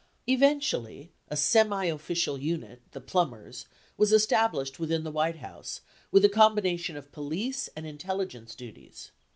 [0.27, 3.67] Eventually, a semiofficial unit, the Plumbers,
[3.97, 9.11] was established within the White House, with a combination of police and intelligence du ties.